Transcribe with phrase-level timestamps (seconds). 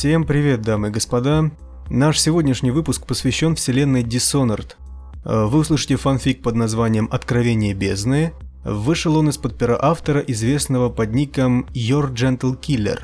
[0.00, 1.50] Всем привет, дамы и господа.
[1.90, 4.76] Наш сегодняшний выпуск посвящен вселенной Dishonored.
[5.26, 8.32] Э, вы услышите фанфик под названием «Откровение бездны».
[8.64, 13.00] Вышел он из-под пера автора, известного под ником Your Gentle Killer.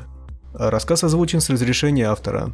[0.55, 2.53] Рассказ озвучен с разрешения автора.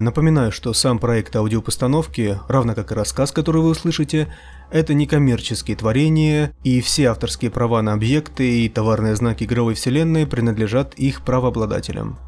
[0.00, 4.26] Напоминаю, что сам проект аудиопостановки, равно как и рассказ, который вы услышите,
[4.72, 10.94] это некоммерческие творения, и все авторские права на объекты и товарные знаки игровой вселенной принадлежат
[10.94, 12.18] их правообладателям.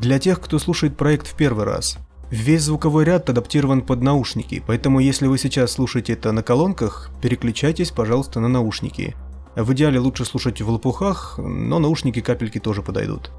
[0.00, 1.98] Для тех, кто слушает проект в первый раз,
[2.30, 7.90] весь звуковой ряд адаптирован под наушники, поэтому если вы сейчас слушаете это на колонках, переключайтесь,
[7.90, 9.14] пожалуйста, на наушники.
[9.56, 13.30] В идеале лучше слушать в лопухах, но наушники-капельки тоже подойдут.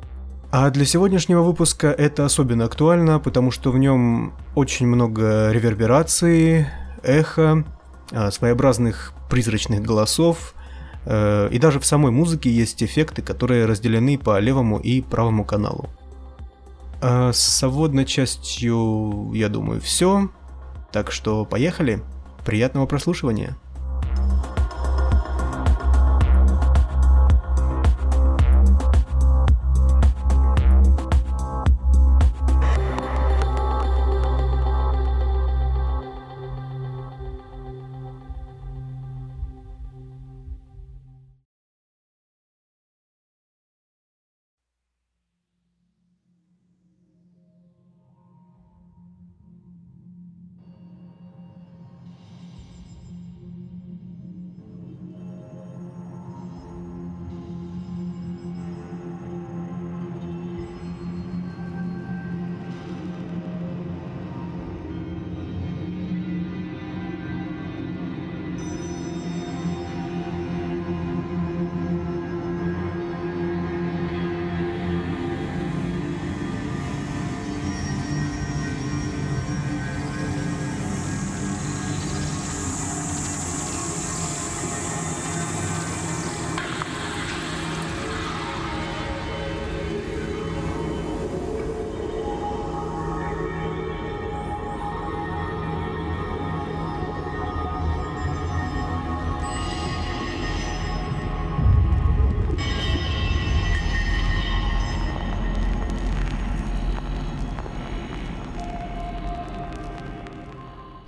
[0.51, 6.67] А для сегодняшнего выпуска это особенно актуально, потому что в нем очень много реверберации,
[7.01, 7.65] эхо,
[8.11, 10.53] а, своеобразных призрачных голосов,
[11.05, 15.89] э, и даже в самой музыке есть эффекты, которые разделены по левому и правому каналу.
[17.01, 20.29] А с соводной частью, я думаю, все.
[20.91, 22.03] Так что поехали.
[22.45, 23.57] Приятного прослушивания.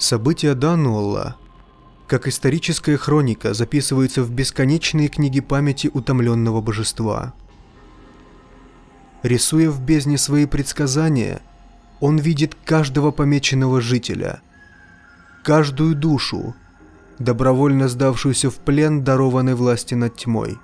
[0.03, 1.37] События Дануэлла,
[2.07, 7.33] как историческая хроника, записываются в бесконечные книги памяти утомленного божества.
[9.21, 11.41] Рисуя в бездне свои предсказания,
[12.01, 14.41] он видит каждого помеченного жителя,
[15.41, 16.53] каждую душу,
[17.17, 20.59] добровольно сдавшуюся в плен дарованной власти над тьмой.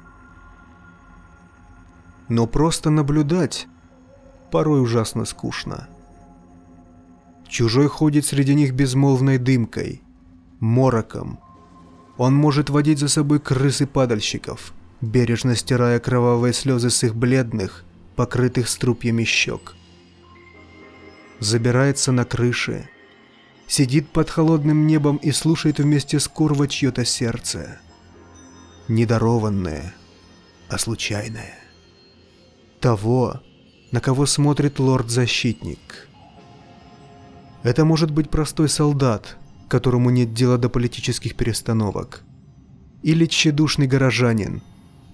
[2.27, 3.69] Но просто наблюдать
[4.51, 5.87] порой ужасно скучно.
[7.49, 10.03] Чужой ходит среди них безмолвной дымкой,
[10.59, 11.39] мороком.
[12.17, 14.71] Он может водить за собой крысы падальщиков,
[15.01, 19.73] бережно стирая кровавые слезы с их бледных, покрытых струпьями щек.
[21.39, 22.87] Забирается на крыши,
[23.65, 27.79] сидит под холодным небом и слушает вместе с Курва чье-то сердце.
[28.87, 29.95] Недарованное,
[30.69, 31.57] а случайное.
[32.79, 33.41] Того,
[33.91, 36.05] на кого смотрит лорд-защитник–
[37.63, 39.37] это может быть простой солдат,
[39.67, 42.23] которому нет дела до политических перестановок.
[43.03, 44.61] Или тщедушный горожанин,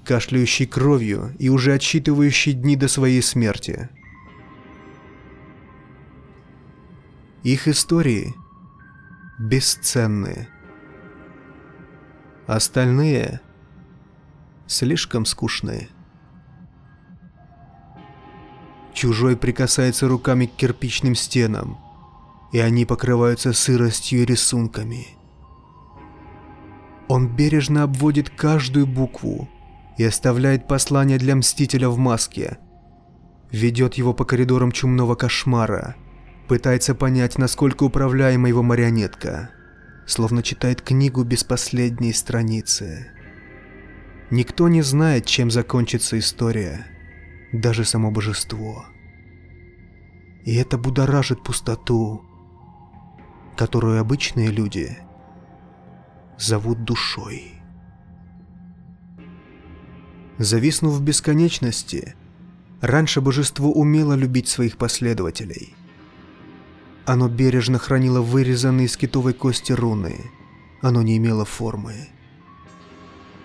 [0.04, 3.90] кашляющий кровью и уже отсчитывающий дни до своей смерти.
[7.44, 8.34] Их истории
[9.40, 10.48] бесценны.
[12.48, 13.42] Остальные
[14.68, 15.90] слишком скучные.
[18.94, 21.80] Чужой прикасается руками к кирпичным стенам–
[22.56, 25.08] и они покрываются сыростью и рисунками.
[27.10, 29.50] Он бережно обводит каждую букву
[29.98, 32.58] и оставляет послание для Мстителя в маске.
[33.52, 35.98] Ведет его по коридорам чумного кошмара,
[36.48, 39.50] пытается понять, насколько управляема его марионетка,
[40.08, 43.12] словно читает книгу без последней страницы.
[44.32, 46.86] Никто не знает, чем закончится история,
[47.52, 48.86] даже само божество.
[50.46, 52.24] И это будоражит пустоту,
[53.56, 54.98] которую обычные люди
[56.38, 57.54] зовут душой.
[60.38, 62.16] Зависнув в бесконечности,
[62.82, 65.76] раньше божество умело любить своих последователей.
[67.06, 70.32] Оно бережно хранило вырезанные из китовой кости руны.
[70.82, 72.10] Оно не имело формы.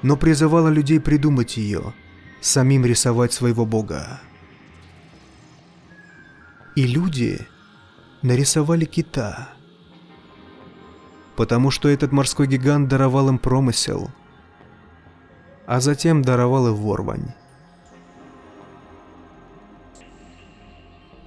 [0.02, 1.94] Но призывало людей придумать ее,
[2.40, 4.20] самим рисовать своего бога.
[6.74, 7.46] И люди
[8.22, 9.50] нарисовали кита.
[11.40, 14.10] Потому что этот морской гигант даровал им промысел,
[15.64, 17.32] а затем даровал и ворвань.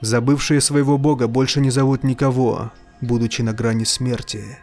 [0.01, 2.71] Забывшие своего бога больше не зовут никого,
[3.01, 4.59] будучи на грани смерти.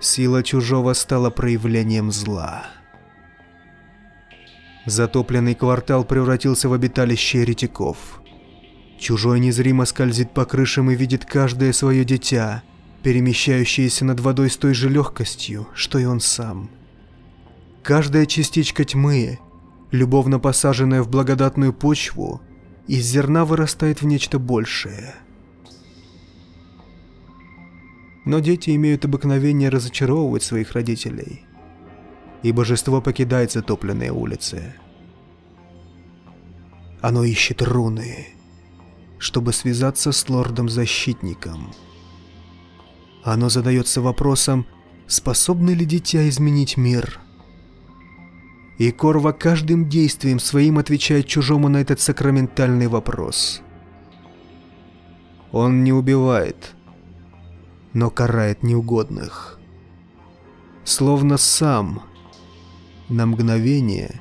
[0.00, 2.66] Сила чужого стала проявлением зла.
[4.86, 8.20] Затопленный квартал превратился в обиталище еретиков.
[8.98, 12.64] Чужой незримо скользит по крышам и видит каждое свое дитя,
[13.02, 16.70] перемещающееся над водой с той же легкостью, что и он сам.
[17.82, 19.38] Каждая частичка тьмы,
[19.90, 22.42] любовно посаженная в благодатную почву,
[22.86, 25.14] из зерна вырастает в нечто большее.
[28.24, 31.44] Но дети имеют обыкновение разочаровывать своих родителей,
[32.42, 34.74] и божество покидает затопленные улицы.
[37.00, 38.28] Оно ищет руны,
[39.18, 41.72] чтобы связаться с лордом-защитником.
[43.30, 44.66] Оно задается вопросом,
[45.06, 47.20] способны ли дитя изменить мир–
[48.78, 53.60] и Корва каждым действием своим отвечает чужому на этот сакраментальный вопрос.
[55.50, 56.76] Он не убивает,
[57.92, 59.58] но карает неугодных.
[60.84, 62.04] Словно сам
[63.08, 64.20] на мгновение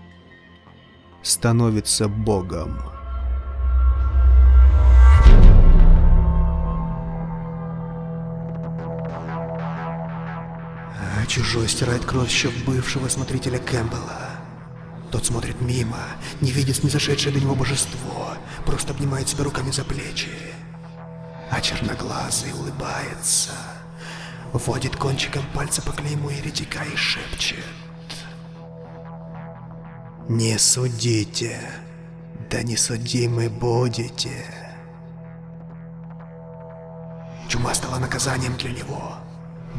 [1.21, 2.97] становится Богом.
[11.28, 14.32] Чужой стирает кровь еще бывшего смотрителя Кэмпбелла.
[15.12, 16.00] Тот смотрит мимо,
[16.42, 18.34] не видит снизошедшее до него божество,
[18.66, 20.30] просто обнимает себя руками за плечи.
[21.50, 23.52] А черноглазый улыбается,
[24.52, 27.64] водит кончиком пальца по клейму еретика и шепчет.
[30.28, 31.62] «Не судите,
[32.50, 34.46] да не судимы будете».
[37.48, 39.16] Чума стала наказанием для него.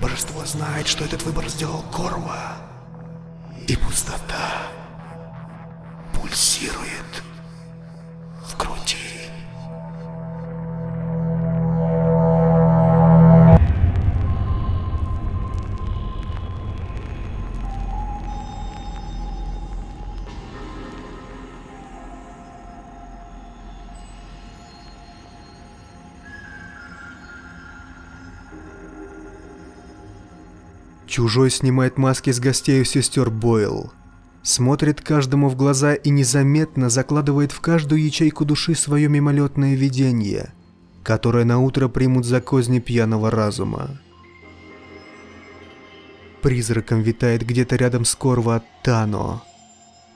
[0.00, 2.56] Божество знает, что этот выбор сделал Корва.
[3.66, 4.68] И пустота
[6.14, 7.22] пульсирует
[8.44, 8.97] в груди.
[31.08, 33.92] Чужой снимает маски с гостей у сестер Бойл
[34.42, 40.52] смотрит каждому в глаза и незаметно закладывает в каждую ячейку души свое мимолетное видение,
[41.02, 43.98] которое наутро примут за козни пьяного разума.
[46.42, 49.42] Призраком витает где-то рядом с Корво Тано,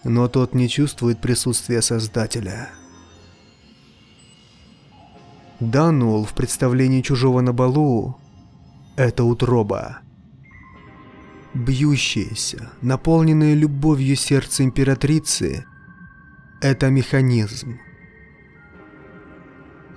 [0.05, 2.71] но тот не чувствует присутствия Создателя.
[5.59, 8.19] Дануэл в представлении чужого на балу–
[8.97, 10.01] это утроба–
[11.55, 15.67] Бьющееся, наполненное любовью сердце императрицы–
[16.63, 17.79] это механизм.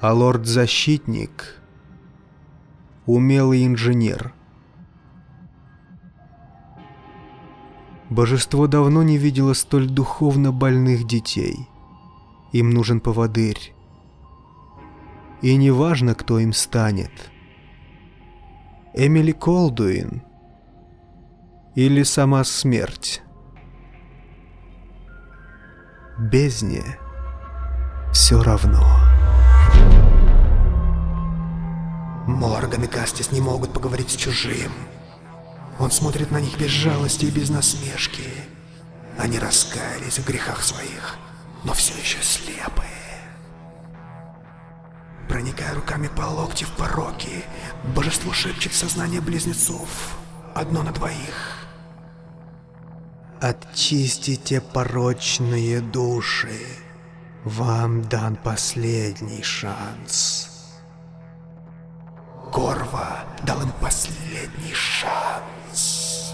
[0.01, 1.61] А лорд-защитник–
[3.05, 4.33] умелый инженер.
[8.09, 11.69] Божество давно не видело столь духовно больных детей.
[12.51, 13.73] Им нужен поводырь.
[15.41, 17.31] И неважно, кто им станет.
[18.93, 20.21] Эмили Колдуин–
[21.75, 23.21] или сама смерть.
[26.17, 26.97] Бездне
[28.13, 28.81] все равно.
[32.27, 34.71] Морган и Кастис не могут поговорить с чужим.
[35.77, 38.29] Он смотрит на них без жалости и без насмешки.
[39.17, 41.17] Они раскаялись в грехах своих,
[41.65, 42.89] но все еще слепые.
[45.27, 47.43] Проникая руками по локти в пороки,
[47.93, 50.17] божество шепчет сознание близнецов.
[50.53, 51.64] Одно на двоих.
[53.41, 56.57] Очистите порочные души.
[57.43, 60.49] Вам дан последний шанс.
[62.53, 66.33] Корва дал им последний шанс.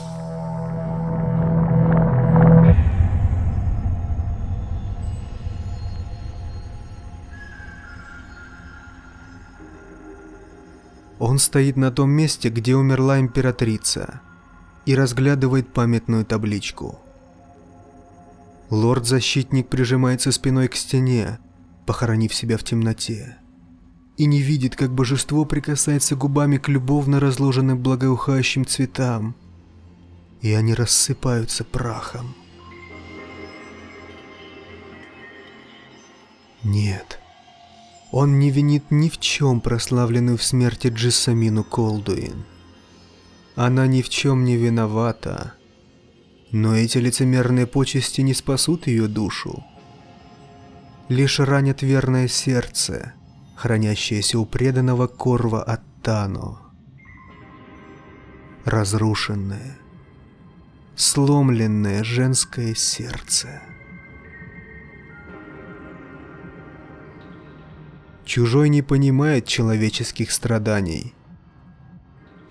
[11.17, 14.21] Он стоит на том месте, где умерла императрица
[14.91, 16.99] и разглядывает памятную табличку.
[18.69, 21.39] Лорд-защитник прижимается спиной к стене,
[21.85, 23.37] похоронив себя в темноте,
[24.17, 29.33] и не видит, как божество прикасается губами к любовно разложенным благоухающим цветам,
[30.41, 32.35] и они рассыпаются прахом.
[36.63, 37.17] Нет,
[38.11, 42.43] Он не винит ни в чем прославленную в смерти Джессамину Колдуин.
[43.55, 45.53] Она ни в чем не виновата.
[46.51, 49.63] Но эти лицемерные почести не спасут ее душу.
[51.09, 53.13] Лишь ранят верное сердце,
[53.55, 56.59] хранящееся у преданного Корва Аттано.
[58.63, 59.77] Разрушенное,
[60.95, 63.61] сломленное женское сердце.
[68.23, 71.13] Чужой не понимает человеческих страданий.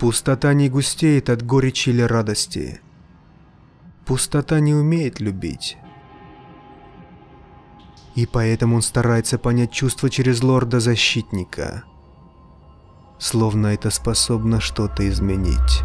[0.00, 2.80] Пустота не густеет от горечи или радости.
[4.06, 5.76] Пустота не умеет любить.
[8.14, 11.84] И поэтому он старается понять чувства через лорда-защитника.
[13.18, 15.82] Словно это способно что-то изменить.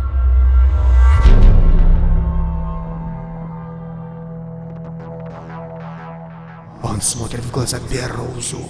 [6.82, 8.66] Он смотрит в глаза Берроузу.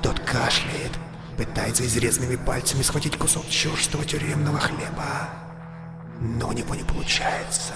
[0.00, 0.92] Тот кашляет,
[1.36, 5.30] пытается изрезанными пальцами схватить кусок черстого тюремного хлеба.
[6.20, 7.74] Но у него не получается.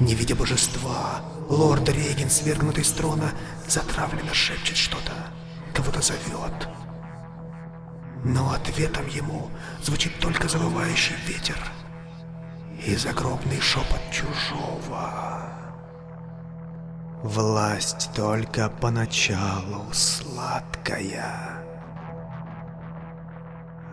[0.00, 3.32] Не видя божества, лорд Реген, свергнутый с трона,
[3.66, 5.12] затравленно шепчет что-то,
[5.74, 6.68] кого-то зовет.
[8.24, 9.50] Но ответом ему
[9.82, 11.58] звучит только завывающий ветер
[12.86, 15.52] и загробный шепот чужого.
[17.22, 21.61] Власть только поначалу сладкая.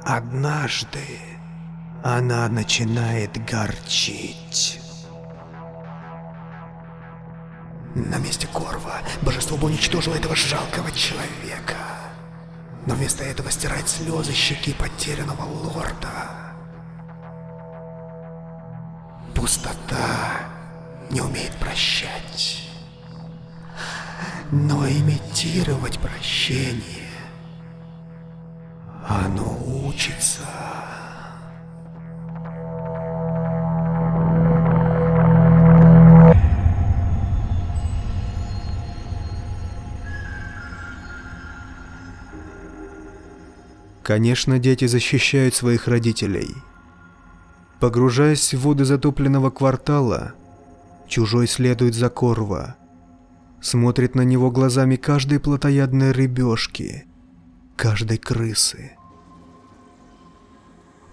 [0.06, 1.06] Однажды
[2.04, 4.82] она начинает горчить.
[7.96, 11.76] На месте Корва божество бы уничтожило этого жалкого человека.
[12.86, 16.56] Но вместо этого стирает слезы щеки потерянного лорда.
[19.36, 20.48] Пустота
[21.10, 22.70] не умеет прощать
[24.52, 26.99] но имитировать прощение.
[29.10, 30.44] Оно учится.
[44.04, 46.56] Конечно, дети защищают своих родителей.
[47.80, 50.34] Погружаясь в воды затопленного квартала,
[51.08, 52.78] чужой следует за Корва–
[53.62, 57.06] смотрит на него глазами каждой плотоядной рыбешки,
[57.76, 58.99] каждой крысы.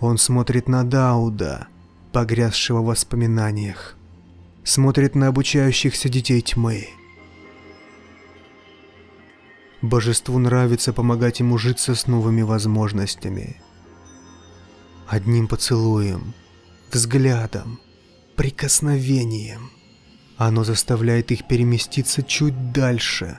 [0.01, 1.69] Он смотрит на Дауда,
[2.13, 3.97] погрязшего в воспоминаниях,
[4.65, 6.89] смотрит на обучающихся детей тьмы.
[9.83, 13.61] Божеству нравится помогать ему житься с новыми возможностями.
[15.07, 16.35] Одним поцелуем,
[16.91, 17.79] взглядом,
[18.37, 19.71] прикосновением–
[20.37, 23.39] оно заставляет их переместиться чуть дальше,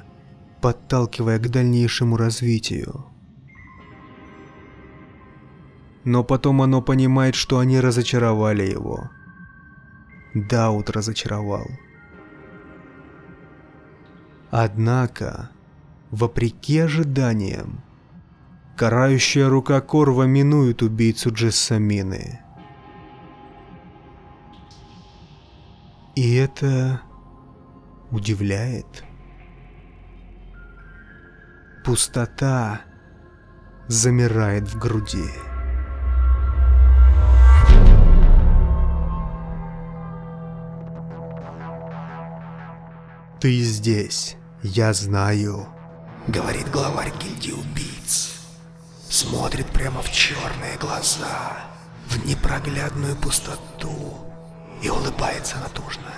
[0.61, 3.05] подталкивая к дальнейшему развитию.
[6.07, 9.09] Но потом оно понимает, что они разочаровали его.
[10.33, 11.67] Даут разочаровал.
[14.49, 15.49] Однако,
[16.09, 17.83] вопреки ожиданиям,
[18.77, 22.39] карающая рука Корва минует убийцу Джессамины.
[26.15, 27.01] И это
[28.11, 29.03] удивляет.
[31.83, 32.79] Пустота
[33.89, 35.56] замирает в груди.
[43.39, 45.67] «Ты здесь, я знаю»,—
[46.27, 48.33] говорит главарь гильдии убийц.
[49.09, 51.57] Смотрит прямо в черные глаза,
[52.07, 54.17] в непроглядную пустоту,
[54.81, 56.11] и улыбается натужно.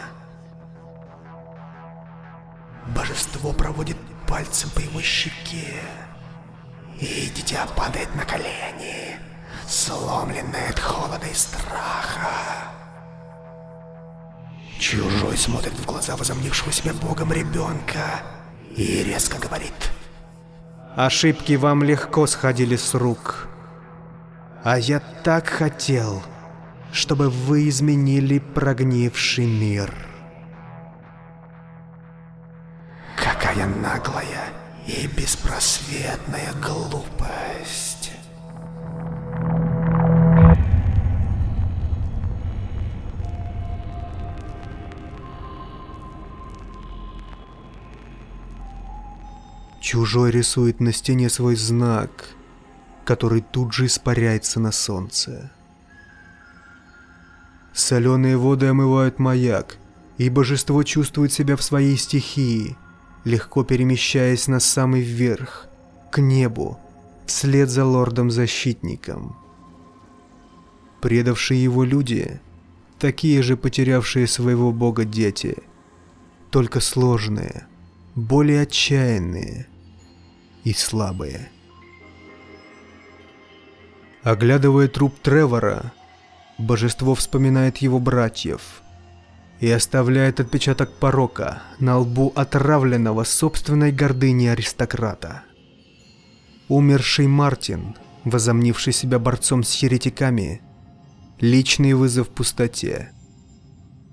[2.95, 5.81] Божество проводит пальцем по его щеке,
[7.01, 9.17] и дитя падает на колени,
[9.67, 12.78] сломленное от холода и страха.
[14.79, 18.21] Чужой смотрит в глаза возомнившего себя богом ребенка
[18.77, 19.73] и резко говорит.
[20.95, 23.49] Ошибки вам легко сходили с рук.
[24.63, 26.23] А я так хотел,
[26.93, 29.93] чтобы вы изменили прогнивший мир.
[33.17, 34.45] Какая наглая
[34.87, 37.88] и беспросветная глупость.
[49.91, 52.27] Чужой рисует на стене свой знак,
[53.05, 55.51] который тут же испаряется на солнце.
[57.73, 59.77] Соленые воды омывают маяк,
[60.19, 62.77] и божество чувствует себя в своей стихии,
[63.23, 65.67] легко перемещаясь на самый верх,
[66.11, 66.79] к небу,
[67.25, 69.35] вслед за лордом-защитником.
[71.01, 72.39] Предавшие его люди,
[72.99, 75.57] такие же потерявшие своего бога дети,
[76.51, 77.65] только сложные,
[78.13, 79.65] более отчаянные
[80.63, 81.49] и слабые.
[84.23, 85.93] Оглядывая труп Тревора,
[86.57, 88.81] божество вспоминает его братьев
[89.59, 95.43] и оставляет отпечаток порока на лбу отравленного собственной гордыни аристократа.
[96.67, 100.61] Умерший Мартин, возомнивший себя борцом с еретиками,
[101.39, 103.11] личный вызов пустоте,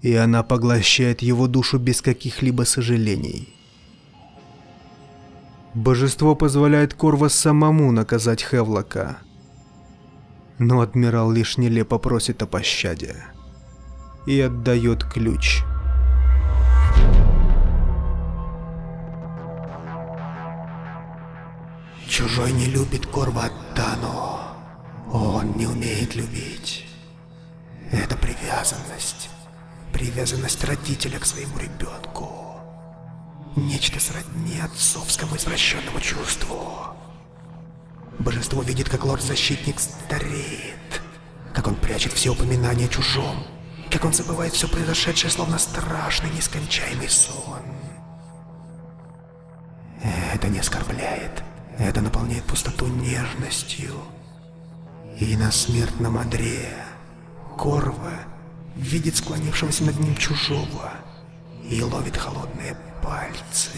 [0.02, 3.55] и она поглощает его душу без каких-либо сожалений.
[5.76, 9.18] Божество позволяет Корва самому наказать Хевлока–
[10.58, 13.16] но адмирал лишь нелепо просит о пощаде
[14.26, 15.62] и отдает ключ.
[22.08, 24.38] Чужой не любит Корваттану.
[25.12, 26.86] Он не умеет любить.
[27.92, 29.28] Это привязанность.
[29.92, 32.45] Привязанность родителя к своему ребенку.
[33.56, 36.94] Нечто сродни отцовскому извращенному чувству.
[38.18, 41.00] Божество видит, как лорд-защитник стареет,
[41.54, 43.46] как он прячет все упоминания чужом,
[43.90, 47.62] как он забывает все произошедшее, словно страшный нескончаемый сон.
[50.34, 51.42] Это не оскорбляет,
[51.78, 53.94] это наполняет пустоту нежностью.
[55.18, 56.74] И на смертном одре
[57.56, 58.18] Корва
[58.76, 60.92] видит склонившегося над ним чужого
[61.64, 63.70] и ловит холодные пальцы.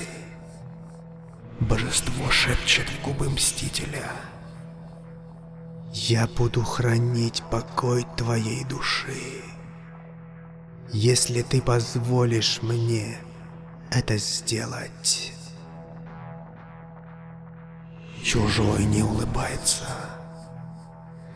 [1.61, 4.11] Божество шепчет в губы Мстителя.
[5.93, 9.43] «Я буду хранить покой твоей души,
[10.93, 13.19] если ты позволишь мне
[13.91, 15.33] это сделать».
[18.23, 19.87] Чужой не улыбается.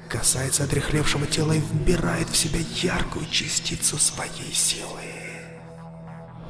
[0.09, 5.32] Касается отрехлевшего тела и вбирает в себя яркую частицу своей силы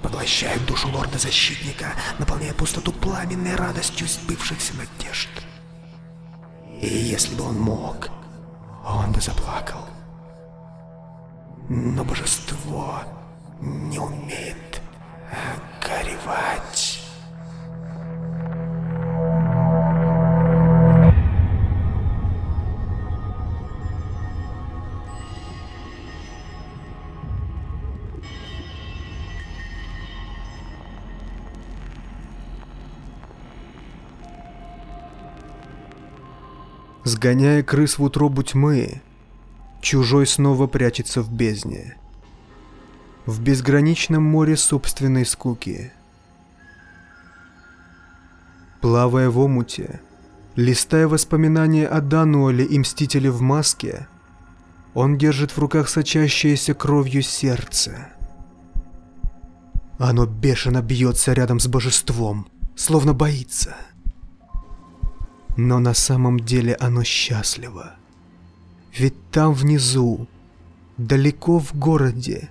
[0.02, 5.28] поглощает душу лорда-защитника, наполняя пустоту пламенной радостью сбывшихся надежд.
[6.80, 8.08] И если бы он мог,
[8.84, 9.88] он бы заплакал.
[11.68, 13.02] Но божество
[13.60, 14.82] не умеет
[15.80, 16.91] горевать.
[37.12, 39.02] Сгоняя крыс в утробу тьмы,
[39.82, 41.98] чужой снова прячется в бездне.
[43.26, 45.92] В безграничном море собственной скуки.
[48.80, 50.00] Плавая в омуте,
[50.56, 54.08] листая воспоминания о Дануоле и Мстителе в маске,
[54.94, 58.08] он держит в руках сочащееся кровью сердце.
[59.98, 63.76] Оно бешено бьется рядом с божеством, словно боится—
[65.56, 67.96] но на самом деле оно счастливо.
[68.94, 70.26] Ведь там внизу,
[70.96, 72.50] далеко в городе,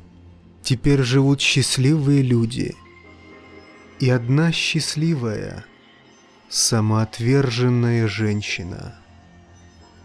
[0.64, 2.76] теперь живут счастливые люди.
[4.00, 5.66] И одна счастливая,
[6.50, 8.96] самоотверженная женщина.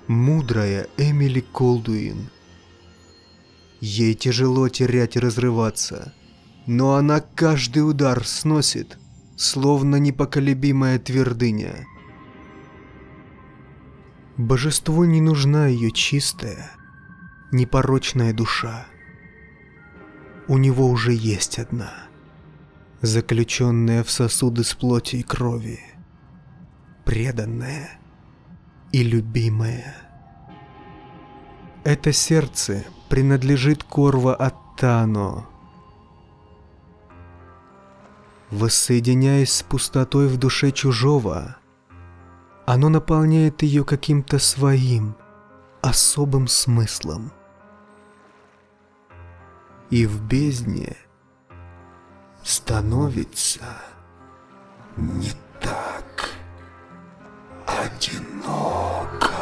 [0.06, 2.30] Мудрая Эмили Колдуин.
[3.80, 6.14] Ей тяжело терять и разрываться,
[6.66, 8.98] но она каждый удар сносит,
[9.36, 11.86] словно непоколебимая твердыня–
[14.36, 16.70] Божеству не нужна ее чистая,
[17.52, 18.86] непорочная душа.
[20.46, 21.94] У него уже есть одна,
[23.00, 25.80] заключенная в сосуды с плоти и крови,
[27.06, 27.98] преданная
[28.92, 29.94] и любимая.
[31.84, 35.46] Это сердце принадлежит Корва Аттано.
[38.50, 41.56] Воссоединяясь с пустотой в душе чужого,
[42.66, 45.14] оно наполняет ее каким-то своим,
[45.82, 47.32] особым смыслом.
[49.90, 50.96] И в бездне
[52.42, 53.60] становится
[54.96, 56.30] не так
[57.66, 59.35] одиноко.